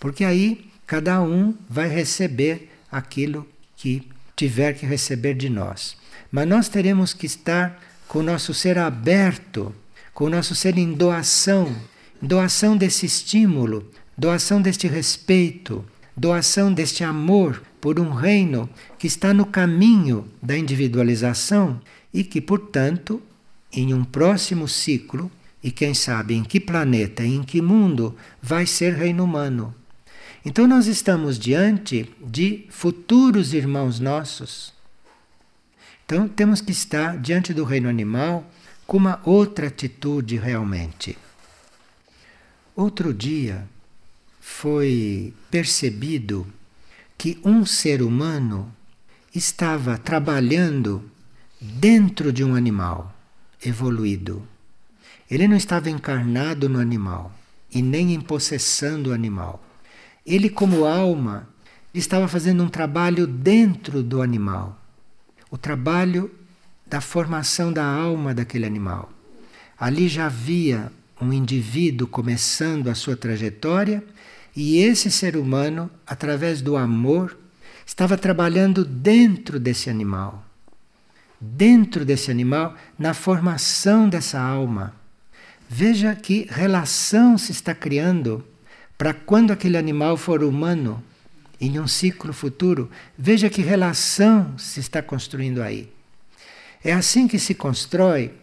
porque 0.00 0.24
aí 0.24 0.70
cada 0.86 1.20
um 1.22 1.54
vai 1.68 1.88
receber 1.88 2.70
aquilo 2.90 3.46
que 3.76 4.08
tiver 4.34 4.72
que 4.72 4.86
receber 4.86 5.34
de 5.34 5.48
nós. 5.48 5.96
Mas 6.30 6.48
nós 6.48 6.68
teremos 6.68 7.12
que 7.12 7.26
estar 7.26 7.80
com 8.08 8.20
o 8.20 8.22
nosso 8.22 8.54
ser 8.54 8.78
aberto, 8.78 9.74
com 10.14 10.24
o 10.24 10.30
nosso 10.30 10.54
ser 10.54 10.78
em 10.78 10.92
doação, 10.92 11.74
doação 12.20 12.76
desse 12.76 13.06
estímulo, 13.06 13.90
doação 14.16 14.60
deste 14.60 14.86
respeito, 14.86 15.84
doação 16.16 16.72
deste 16.72 17.04
amor 17.04 17.62
por 17.82 17.98
um 17.98 18.12
reino 18.12 18.70
que 18.96 19.08
está 19.08 19.34
no 19.34 19.44
caminho 19.44 20.30
da 20.40 20.56
individualização 20.56 21.80
e 22.14 22.22
que, 22.22 22.40
portanto, 22.40 23.20
em 23.72 23.92
um 23.92 24.04
próximo 24.04 24.68
ciclo, 24.68 25.28
e 25.60 25.72
quem 25.72 25.92
sabe 25.92 26.34
em 26.34 26.44
que 26.44 26.60
planeta 26.60 27.24
e 27.24 27.34
em 27.34 27.42
que 27.42 27.60
mundo 27.60 28.16
vai 28.40 28.66
ser 28.66 28.94
reino 28.94 29.24
humano. 29.24 29.74
Então 30.44 30.68
nós 30.68 30.86
estamos 30.86 31.36
diante 31.36 32.08
de 32.24 32.66
futuros 32.68 33.52
irmãos 33.52 33.98
nossos. 33.98 34.72
Então 36.06 36.28
temos 36.28 36.60
que 36.60 36.70
estar 36.70 37.18
diante 37.18 37.52
do 37.52 37.64
reino 37.64 37.88
animal 37.88 38.48
com 38.86 38.96
uma 38.96 39.20
outra 39.24 39.66
atitude 39.66 40.36
realmente. 40.36 41.18
Outro 42.76 43.12
dia 43.12 43.68
foi 44.40 45.34
percebido 45.50 46.46
que 47.22 47.38
um 47.44 47.64
ser 47.64 48.02
humano 48.02 48.74
estava 49.32 49.96
trabalhando 49.96 51.08
dentro 51.60 52.32
de 52.32 52.42
um 52.42 52.56
animal 52.56 53.14
evoluído. 53.64 54.42
Ele 55.30 55.46
não 55.46 55.56
estava 55.56 55.88
encarnado 55.88 56.68
no 56.68 56.80
animal 56.80 57.30
e 57.72 57.80
nem 57.80 58.12
em 58.12 58.20
possessão 58.20 59.00
do 59.00 59.12
animal. 59.12 59.64
Ele, 60.26 60.50
como 60.50 60.84
alma, 60.84 61.48
estava 61.94 62.26
fazendo 62.26 62.64
um 62.64 62.68
trabalho 62.68 63.24
dentro 63.24 64.02
do 64.02 64.20
animal 64.20 64.76
o 65.48 65.56
trabalho 65.56 66.28
da 66.84 67.00
formação 67.00 67.72
da 67.72 67.84
alma 67.84 68.34
daquele 68.34 68.66
animal. 68.66 69.12
Ali 69.78 70.08
já 70.08 70.26
havia 70.26 70.90
um 71.20 71.32
indivíduo 71.32 72.08
começando 72.08 72.88
a 72.88 72.96
sua 72.96 73.16
trajetória 73.16 74.02
e 74.54 74.78
esse 74.78 75.10
ser 75.10 75.36
humano, 75.36 75.90
através 76.06 76.60
do 76.60 76.76
amor, 76.76 77.38
estava 77.86 78.16
trabalhando 78.16 78.84
dentro 78.84 79.58
desse 79.58 79.88
animal. 79.88 80.44
Dentro 81.40 82.04
desse 82.04 82.30
animal, 82.30 82.76
na 82.98 83.14
formação 83.14 84.08
dessa 84.08 84.40
alma. 84.40 84.94
Veja 85.68 86.14
que 86.14 86.46
relação 86.50 87.38
se 87.38 87.50
está 87.50 87.74
criando 87.74 88.44
para 88.96 89.14
quando 89.14 89.50
aquele 89.50 89.76
animal 89.76 90.16
for 90.16 90.44
humano, 90.44 91.02
em 91.60 91.78
um 91.80 91.86
ciclo 91.86 92.32
futuro. 92.32 92.90
Veja 93.16 93.48
que 93.48 93.62
relação 93.62 94.56
se 94.58 94.80
está 94.80 95.00
construindo 95.00 95.62
aí. 95.62 95.90
É 96.84 96.92
assim 96.92 97.26
que 97.26 97.38
se 97.38 97.54
constrói 97.54 98.34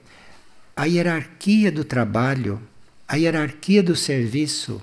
a 0.76 0.86
hierarquia 0.86 1.72
do 1.72 1.84
trabalho, 1.84 2.62
a 3.08 3.16
hierarquia 3.16 3.84
do 3.84 3.96
serviço. 3.96 4.82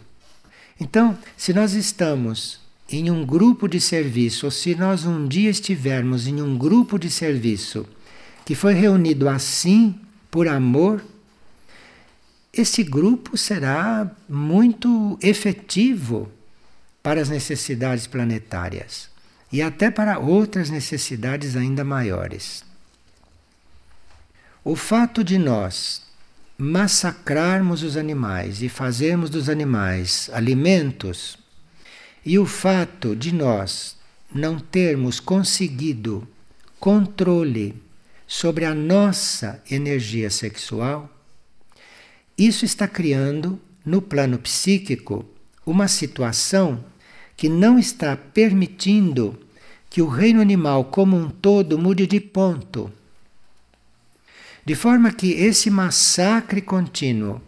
Então, 0.79 1.19
se 1.37 1.53
nós 1.53 1.73
estamos 1.73 2.61
em 2.89 3.11
um 3.11 3.25
grupo 3.25 3.67
de 3.67 3.81
serviço, 3.81 4.47
ou 4.47 4.51
se 4.51 4.75
nós 4.75 5.05
um 5.05 5.27
dia 5.27 5.51
estivermos 5.51 6.27
em 6.27 6.41
um 6.41 6.57
grupo 6.57 6.99
de 6.99 7.11
serviço 7.11 7.87
que 8.45 8.55
foi 8.55 8.75
reunido 8.75 9.29
assim 9.29 9.99
por 10.31 10.47
amor, 10.47 11.05
esse 12.53 12.83
grupo 12.83 13.37
será 13.37 14.11
muito 14.29 15.19
efetivo 15.21 16.31
para 17.03 17.21
as 17.21 17.29
necessidades 17.29 18.07
planetárias 18.07 19.09
e 19.53 19.61
até 19.61 19.91
para 19.91 20.19
outras 20.19 20.71
necessidades 20.71 21.57
ainda 21.57 21.85
maiores. 21.85 22.65
O 24.65 24.75
fato 24.75 25.23
de 25.23 25.39
nós 25.39 26.06
massacrarmos 26.59 27.83
os 27.83 27.97
animais 27.97 28.63
e 28.63 28.69
fazermos 28.69 29.29
dos 29.29 29.49
animais 29.49 30.31
alimentos, 30.33 31.37
e 32.25 32.39
o 32.39 32.47
fato 32.47 33.15
de 33.15 33.33
nós 33.33 33.97
não 34.35 34.59
termos 34.59 35.21
conseguido 35.21 36.27
controle 36.81 37.75
sobre 38.27 38.65
a 38.65 38.75
nossa 38.75 39.63
energia 39.71 40.31
sexual, 40.31 41.11
isso 42.37 42.65
está 42.65 42.89
criando 42.89 43.61
no 43.85 44.03
plano 44.03 44.39
psíquico 44.39 45.25
uma 45.65 45.89
situação 45.89 46.85
que 47.37 47.49
não 47.49 47.79
está 47.79 48.17
permitindo 48.17 49.39
que 49.89 50.03
o 50.03 50.09
reino 50.09 50.41
animal 50.41 50.85
como 50.85 51.17
um 51.17 51.29
todo 51.29 51.79
mude 51.79 52.07
de 52.07 52.21
ponto. 52.21 52.93
De 54.67 54.75
forma 54.75 55.13
que 55.13 55.31
esse 55.31 55.71
massacre 55.71 56.61
contínuo 56.61 57.41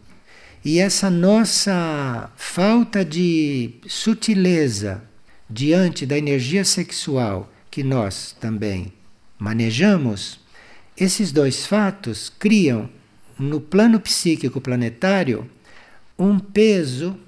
e 0.65 0.79
essa 0.79 1.11
nossa 1.11 2.31
falta 2.37 3.05
de 3.05 3.75
sutileza 3.89 5.03
diante 5.51 6.07
da 6.07 6.17
energia 6.17 6.65
sexual 6.65 7.53
que 7.73 7.83
nós 7.83 8.37
também 8.41 8.93
manejamos, 9.37 10.39
esses 10.97 11.33
dois 11.33 11.67
fatos 11.67 12.33
criam 12.39 12.89
no 13.37 13.61
plano 13.61 13.99
psíquico 13.99 14.61
planetário 14.61 15.51
um 16.17 16.39
peso 16.39 17.19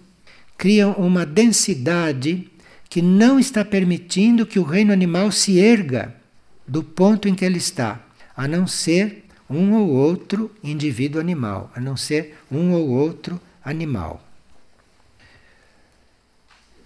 criam 0.57 0.93
uma 0.93 1.27
densidade 1.27 2.49
que 2.89 3.03
não 3.03 3.41
está 3.41 3.65
permitindo 3.65 4.47
que 4.47 4.61
o 4.61 4.65
reino 4.65 4.93
animal 4.93 5.33
se 5.33 5.59
erga 5.59 6.15
do 6.67 6.85
ponto 6.85 7.27
em 7.27 7.35
que 7.35 7.45
ele 7.45 7.59
está, 7.59 8.01
a 8.37 8.47
não 8.47 8.69
ser 8.69 9.25
um 9.51 9.75
ou 9.75 9.89
outro 9.89 10.51
indivíduo 10.63 11.21
animal, 11.21 11.71
a 11.75 11.81
não 11.81 11.97
ser 11.97 12.39
um 12.51 12.73
ou 12.73 12.89
outro 12.89 13.41
animal. 13.65 14.25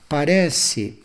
Parece 0.09 0.99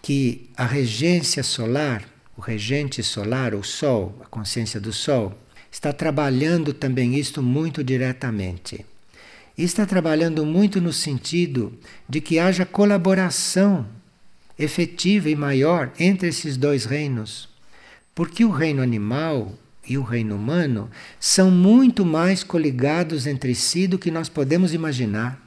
que 0.00 0.48
a 0.56 0.64
regência 0.64 1.42
solar, 1.42 2.04
o 2.36 2.40
regente 2.40 3.02
solar, 3.02 3.54
o 3.54 3.62
Sol, 3.62 4.18
a 4.22 4.26
consciência 4.26 4.80
do 4.80 4.92
Sol, 4.92 5.36
está 5.70 5.92
trabalhando 5.92 6.72
também 6.72 7.18
isto 7.18 7.42
muito 7.42 7.82
diretamente. 7.82 8.84
E 9.56 9.62
está 9.62 9.86
trabalhando 9.86 10.44
muito 10.44 10.80
no 10.80 10.92
sentido 10.92 11.76
de 12.08 12.20
que 12.20 12.38
haja 12.38 12.64
colaboração 12.64 13.86
efetiva 14.58 15.28
e 15.28 15.36
maior 15.36 15.92
entre 15.98 16.28
esses 16.28 16.56
dois 16.56 16.84
reinos. 16.84 17.48
Porque 18.14 18.44
o 18.44 18.50
reino 18.50 18.82
animal 18.82 19.52
e 19.86 19.98
o 19.98 20.02
reino 20.02 20.36
humano 20.36 20.90
são 21.20 21.50
muito 21.50 22.04
mais 22.04 22.42
coligados 22.42 23.26
entre 23.26 23.54
si 23.54 23.86
do 23.86 23.98
que 23.98 24.10
nós 24.10 24.28
podemos 24.28 24.72
imaginar. 24.72 25.40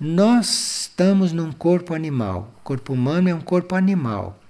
Nós 0.00 0.82
estamos 0.82 1.32
num 1.32 1.52
corpo 1.52 1.94
animal. 1.94 2.54
O 2.58 2.62
corpo 2.62 2.92
humano 2.92 3.28
é 3.28 3.34
um 3.34 3.40
corpo 3.40 3.74
animal. 3.74 4.40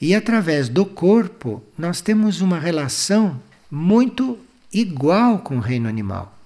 E 0.00 0.14
através 0.14 0.68
do 0.68 0.86
corpo, 0.86 1.62
nós 1.76 2.00
temos 2.00 2.40
uma 2.40 2.58
relação 2.58 3.40
muito 3.70 4.38
igual 4.72 5.40
com 5.40 5.56
o 5.56 5.60
reino 5.60 5.88
animal. 5.88 6.38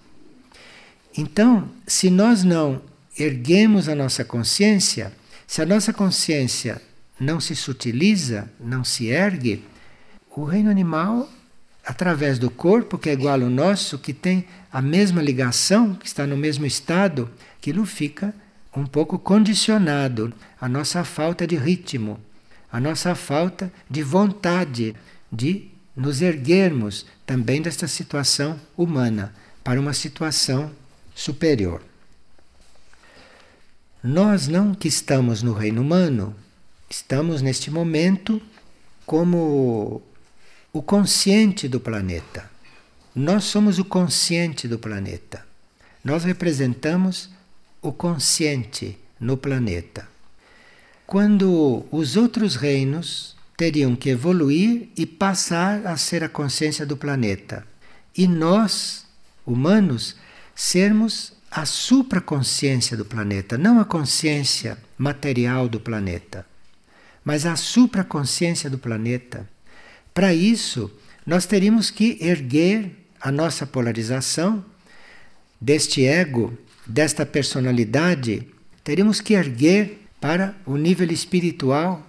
Então, 1.16 1.68
se 1.86 2.08
nós 2.08 2.42
não 2.42 2.80
erguemos 3.18 3.88
a 3.88 3.94
nossa 3.94 4.24
consciência, 4.24 5.12
se 5.46 5.60
a 5.60 5.66
nossa 5.66 5.92
consciência 5.92 6.80
não 7.20 7.38
se 7.38 7.54
sutiliza, 7.54 8.50
não 8.58 8.82
se 8.82 9.06
ergue, 9.08 9.62
o 10.34 10.44
reino 10.44 10.70
animal, 10.70 11.28
através 11.84 12.38
do 12.38 12.50
corpo, 12.50 12.98
que 12.98 13.10
é 13.10 13.12
igual 13.12 13.40
ao 13.42 13.50
nosso, 13.50 13.98
que 13.98 14.12
tem 14.12 14.46
a 14.72 14.80
mesma 14.80 15.20
ligação, 15.20 15.94
que 15.94 16.06
está 16.06 16.26
no 16.26 16.36
mesmo 16.36 16.64
estado, 16.64 17.30
aquilo 17.58 17.84
fica 17.84 18.34
um 18.74 18.86
pouco 18.86 19.18
condicionado 19.18 20.32
à 20.60 20.68
nossa 20.68 21.04
falta 21.04 21.46
de 21.46 21.56
ritmo, 21.56 22.18
à 22.70 22.80
nossa 22.80 23.14
falta 23.14 23.70
de 23.90 24.02
vontade 24.02 24.96
de 25.30 25.68
nos 25.94 26.22
erguermos 26.22 27.04
também 27.26 27.60
desta 27.60 27.86
situação 27.86 28.58
humana 28.76 29.34
para 29.62 29.78
uma 29.78 29.92
situação 29.92 30.70
superior. 31.14 31.82
Nós 34.02 34.48
não 34.48 34.74
que 34.74 34.88
estamos 34.88 35.42
no 35.42 35.52
reino 35.52 35.82
humano, 35.82 36.34
estamos 36.88 37.42
neste 37.42 37.70
momento 37.70 38.40
como 39.04 40.02
o 40.72 40.82
consciente 40.82 41.68
do 41.68 41.78
planeta. 41.78 42.50
Nós 43.14 43.44
somos 43.44 43.78
o 43.78 43.84
consciente 43.84 44.66
do 44.66 44.78
planeta. 44.78 45.44
Nós 46.02 46.24
representamos 46.24 47.30
o 47.80 47.92
consciente 47.92 48.98
no 49.20 49.36
planeta. 49.36 50.08
Quando 51.06 51.84
os 51.90 52.16
outros 52.16 52.56
reinos 52.56 53.36
teriam 53.56 53.94
que 53.94 54.10
evoluir 54.10 54.88
e 54.96 55.06
passar 55.06 55.86
a 55.86 55.96
ser 55.96 56.24
a 56.24 56.28
consciência 56.28 56.86
do 56.86 56.96
planeta. 56.96 57.66
E 58.16 58.26
nós, 58.26 59.06
humanos, 59.46 60.16
sermos 60.54 61.32
a 61.50 61.66
supraconsciência 61.66 62.96
do 62.96 63.04
planeta, 63.04 63.58
não 63.58 63.78
a 63.78 63.84
consciência 63.84 64.78
material 64.96 65.68
do 65.68 65.78
planeta, 65.78 66.46
mas 67.24 67.44
a 67.44 67.56
supraconsciência 67.56 68.70
do 68.70 68.78
planeta. 68.78 69.48
Para 70.14 70.34
isso, 70.34 70.90
nós 71.26 71.46
teríamos 71.46 71.90
que 71.90 72.18
erguer 72.20 72.90
a 73.20 73.30
nossa 73.30 73.66
polarização 73.66 74.64
deste 75.60 76.04
ego, 76.04 76.56
desta 76.86 77.24
personalidade, 77.24 78.48
teríamos 78.82 79.20
que 79.20 79.34
erguer 79.34 80.00
para 80.20 80.54
o 80.66 80.76
nível 80.76 81.10
espiritual, 81.10 82.04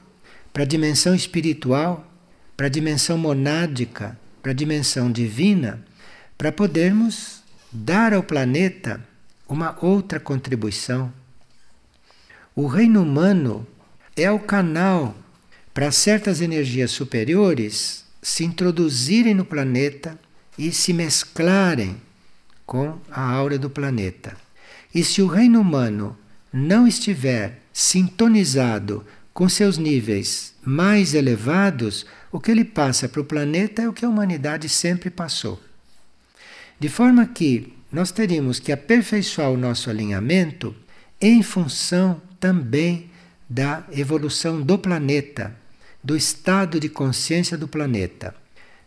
para 0.51 0.63
a 0.63 0.65
dimensão 0.65 1.13
espiritual, 1.13 2.11
para 2.57 2.65
a 2.65 2.69
dimensão 2.69 3.17
monádica, 3.17 4.17
para 4.41 4.51
a 4.51 4.55
dimensão 4.55 5.11
divina, 5.11 5.83
para 6.37 6.51
podermos 6.51 7.43
dar 7.71 8.13
ao 8.13 8.23
planeta 8.23 9.03
uma 9.47 9.77
outra 9.81 10.19
contribuição. 10.19 11.13
O 12.55 12.67
reino 12.67 13.01
humano 13.01 13.65
é 14.15 14.29
o 14.31 14.39
canal 14.39 15.15
para 15.73 15.91
certas 15.91 16.39
energias 16.39 16.91
superiores 16.91 18.05
se 18.21 18.43
introduzirem 18.43 19.33
no 19.33 19.43
planeta 19.43 20.17
e 20.57 20.71
se 20.71 20.93
mesclarem 20.93 21.97
com 22.65 22.97
a 23.09 23.21
aura 23.21 23.57
do 23.57 23.69
planeta. 23.69 24.37
E 24.93 25.03
se 25.03 25.21
o 25.21 25.27
reino 25.27 25.59
humano 25.59 26.17
não 26.51 26.87
estiver 26.87 27.59
sintonizado 27.73 29.05
com 29.33 29.49
seus 29.49 29.77
níveis 29.77 30.53
mais 30.63 31.15
elevados, 31.15 32.05
o 32.31 32.39
que 32.39 32.51
ele 32.51 32.63
passa 32.63 33.09
para 33.09 33.21
o 33.21 33.25
planeta 33.25 33.81
é 33.81 33.89
o 33.89 33.93
que 33.93 34.05
a 34.05 34.09
humanidade 34.09 34.69
sempre 34.69 35.09
passou. 35.09 35.59
De 36.79 36.87
forma 36.87 37.25
que 37.25 37.73
nós 37.91 38.11
teríamos 38.11 38.59
que 38.59 38.71
aperfeiçoar 38.71 39.51
o 39.51 39.57
nosso 39.57 39.89
alinhamento 39.89 40.75
em 41.19 41.41
função 41.41 42.21
também 42.39 43.09
da 43.49 43.83
evolução 43.91 44.61
do 44.61 44.77
planeta, 44.77 45.55
do 46.03 46.15
estado 46.15 46.79
de 46.79 46.89
consciência 46.89 47.57
do 47.57 47.67
planeta. 47.67 48.35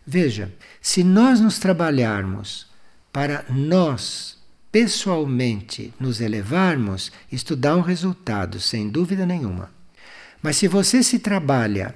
Veja, 0.05 0.53
se 0.81 1.03
nós 1.03 1.39
nos 1.39 1.57
trabalharmos 1.59 2.67
para 3.11 3.43
nós 3.49 4.37
pessoalmente 4.71 5.93
nos 5.99 6.21
elevarmos, 6.21 7.11
isto 7.31 7.55
dá 7.55 7.75
um 7.75 7.81
resultado, 7.81 8.59
sem 8.59 8.89
dúvida 8.89 9.25
nenhuma. 9.25 9.71
Mas 10.41 10.57
se 10.57 10.67
você 10.67 11.01
se 11.01 11.17
trabalha 11.17 11.95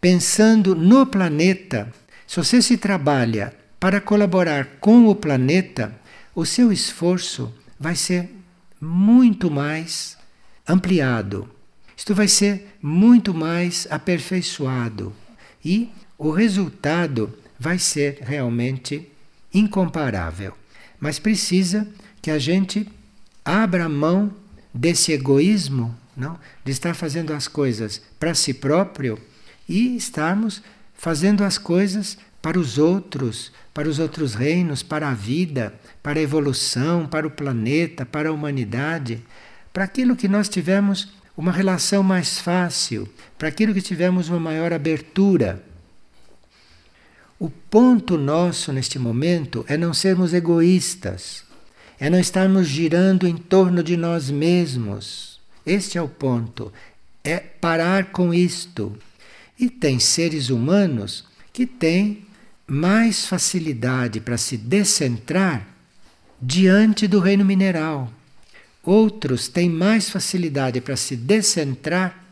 pensando 0.00 0.74
no 0.74 1.06
planeta, 1.06 1.92
se 2.26 2.36
você 2.36 2.60
se 2.60 2.76
trabalha 2.76 3.54
para 3.78 4.00
colaborar 4.00 4.78
com 4.80 5.06
o 5.06 5.14
planeta, 5.14 5.96
o 6.34 6.44
seu 6.44 6.72
esforço 6.72 7.54
vai 7.78 7.94
ser 7.94 8.34
muito 8.80 9.50
mais 9.50 10.16
ampliado. 10.68 11.48
Isto 12.02 12.16
vai 12.16 12.26
ser 12.26 12.66
muito 12.82 13.32
mais 13.32 13.86
aperfeiçoado 13.88 15.12
e 15.64 15.88
o 16.18 16.32
resultado 16.32 17.32
vai 17.56 17.78
ser 17.78 18.18
realmente 18.22 19.08
incomparável. 19.54 20.52
Mas 20.98 21.20
precisa 21.20 21.86
que 22.20 22.28
a 22.28 22.40
gente 22.40 22.90
abra 23.44 23.88
mão 23.88 24.34
desse 24.74 25.12
egoísmo, 25.12 25.96
não? 26.16 26.36
de 26.64 26.72
estar 26.72 26.92
fazendo 26.94 27.32
as 27.32 27.46
coisas 27.46 28.02
para 28.18 28.34
si 28.34 28.52
próprio 28.52 29.16
e 29.68 29.94
estarmos 29.96 30.60
fazendo 30.94 31.44
as 31.44 31.56
coisas 31.56 32.18
para 32.42 32.58
os 32.58 32.78
outros, 32.78 33.52
para 33.72 33.88
os 33.88 34.00
outros 34.00 34.34
reinos, 34.34 34.82
para 34.82 35.08
a 35.08 35.14
vida, 35.14 35.72
para 36.02 36.18
a 36.18 36.22
evolução, 36.24 37.06
para 37.06 37.28
o 37.28 37.30
planeta, 37.30 38.04
para 38.04 38.28
a 38.28 38.32
humanidade, 38.32 39.22
para 39.72 39.84
aquilo 39.84 40.16
que 40.16 40.26
nós 40.26 40.48
tivemos 40.48 41.21
uma 41.36 41.52
relação 41.52 42.02
mais 42.02 42.38
fácil, 42.38 43.08
para 43.38 43.48
aquilo 43.48 43.74
que 43.74 43.82
tivemos 43.82 44.28
uma 44.28 44.38
maior 44.38 44.72
abertura. 44.72 45.62
O 47.38 47.50
ponto 47.50 48.16
nosso 48.16 48.72
neste 48.72 48.98
momento 48.98 49.64
é 49.68 49.76
não 49.76 49.92
sermos 49.92 50.32
egoístas, 50.32 51.44
é 51.98 52.10
não 52.10 52.18
estarmos 52.18 52.68
girando 52.68 53.26
em 53.26 53.36
torno 53.36 53.82
de 53.82 53.96
nós 53.96 54.30
mesmos. 54.30 55.40
Este 55.64 55.98
é 55.98 56.02
o 56.02 56.08
ponto. 56.08 56.72
É 57.24 57.38
parar 57.38 58.06
com 58.06 58.34
isto. 58.34 58.96
E 59.58 59.70
tem 59.70 59.98
seres 59.98 60.50
humanos 60.50 61.24
que 61.52 61.66
têm 61.66 62.26
mais 62.66 63.26
facilidade 63.26 64.20
para 64.20 64.36
se 64.36 64.56
descentrar 64.56 65.66
diante 66.40 67.06
do 67.06 67.20
reino 67.20 67.44
mineral. 67.44 68.10
Outros 68.84 69.46
têm 69.46 69.70
mais 69.70 70.10
facilidade 70.10 70.80
para 70.80 70.96
se 70.96 71.16
descentrar, 71.16 72.24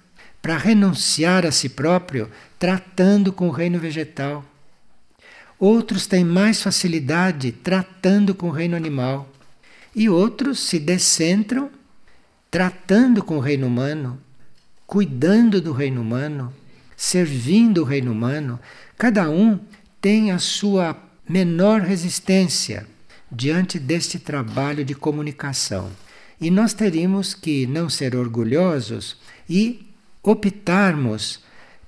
para 0.42 0.56
renunciar 0.56 1.46
a 1.46 1.52
si 1.52 1.68
próprio, 1.68 2.30
tratando 2.58 3.32
com 3.32 3.48
o 3.48 3.52
reino 3.52 3.78
vegetal. 3.78 4.44
Outros 5.58 6.06
têm 6.06 6.24
mais 6.24 6.62
facilidade 6.62 7.52
tratando 7.52 8.34
com 8.34 8.48
o 8.48 8.52
reino 8.52 8.76
animal. 8.76 9.28
E 9.94 10.08
outros 10.08 10.60
se 10.60 10.78
descentram 10.78 11.70
tratando 12.50 13.22
com 13.22 13.36
o 13.36 13.40
reino 13.40 13.66
humano, 13.66 14.18
cuidando 14.86 15.60
do 15.60 15.72
reino 15.72 16.00
humano, 16.00 16.52
servindo 16.96 17.82
o 17.82 17.84
reino 17.84 18.10
humano. 18.10 18.58
Cada 18.98 19.30
um 19.30 19.60
tem 20.00 20.32
a 20.32 20.38
sua 20.38 20.96
menor 21.28 21.82
resistência 21.82 22.86
diante 23.30 23.78
deste 23.78 24.18
trabalho 24.18 24.84
de 24.84 24.94
comunicação. 24.94 25.90
E 26.40 26.50
nós 26.50 26.72
teríamos 26.72 27.34
que 27.34 27.66
não 27.66 27.88
ser 27.88 28.16
orgulhosos 28.16 29.16
e 29.48 29.86
optarmos 30.22 31.40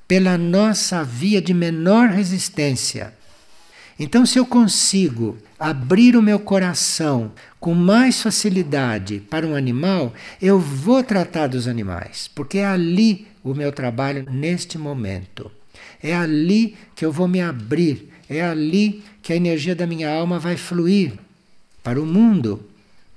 pela 0.06 0.36
nossa 0.36 1.02
via 1.02 1.40
de 1.40 1.54
menor 1.54 2.08
resistência. 2.08 3.14
Então, 3.98 4.26
se 4.26 4.38
eu 4.38 4.44
consigo 4.44 5.38
abrir 5.58 6.16
o 6.16 6.22
meu 6.22 6.38
coração 6.38 7.32
com 7.60 7.74
mais 7.74 8.20
facilidade 8.20 9.20
para 9.30 9.46
um 9.46 9.54
animal, 9.54 10.12
eu 10.40 10.58
vou 10.58 11.02
tratar 11.02 11.46
dos 11.46 11.68
animais, 11.68 12.28
porque 12.34 12.58
é 12.58 12.66
ali 12.66 13.28
o 13.44 13.54
meu 13.54 13.70
trabalho 13.70 14.26
neste 14.30 14.76
momento. 14.76 15.50
É 16.02 16.14
ali 16.14 16.76
que 16.94 17.04
eu 17.04 17.12
vou 17.12 17.28
me 17.28 17.40
abrir, 17.40 18.08
é 18.28 18.42
ali 18.42 19.02
que 19.22 19.32
a 19.32 19.36
energia 19.36 19.74
da 19.74 19.86
minha 19.86 20.10
alma 20.10 20.38
vai 20.38 20.56
fluir 20.56 21.12
para 21.82 22.00
o 22.00 22.06
mundo, 22.06 22.68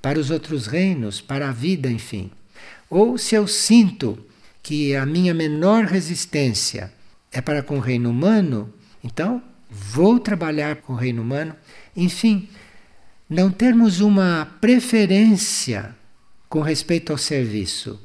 para 0.06 0.20
os 0.20 0.30
outros 0.30 0.68
reinos, 0.68 1.20
para 1.20 1.48
a 1.48 1.52
vida, 1.52 1.90
enfim. 1.90 2.30
Ou 2.88 3.18
se 3.18 3.34
eu 3.34 3.48
sinto 3.48 4.16
que 4.62 4.94
a 4.94 5.04
minha 5.04 5.34
menor 5.34 5.84
resistência 5.84 6.92
é 7.32 7.40
para 7.40 7.60
com 7.60 7.78
o 7.78 7.80
reino 7.80 8.10
humano, 8.10 8.72
então 9.02 9.42
vou 9.68 10.20
trabalhar 10.20 10.76
com 10.76 10.92
o 10.92 10.96
reino 10.96 11.22
humano. 11.22 11.56
Enfim, 11.96 12.48
não 13.28 13.50
termos 13.50 13.98
uma 13.98 14.46
preferência 14.60 15.92
com 16.48 16.60
respeito 16.60 17.10
ao 17.10 17.18
serviço, 17.18 18.00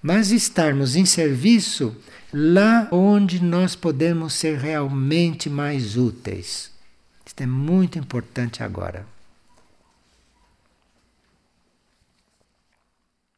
mas 0.00 0.30
estarmos 0.30 0.94
em 0.94 1.04
serviço 1.04 1.96
lá 2.32 2.86
onde 2.92 3.42
nós 3.42 3.74
podemos 3.74 4.32
ser 4.34 4.58
realmente 4.58 5.50
mais 5.50 5.96
úteis. 5.96 6.70
Isto 7.26 7.40
é 7.40 7.46
muito 7.46 7.98
importante 7.98 8.62
agora. 8.62 9.15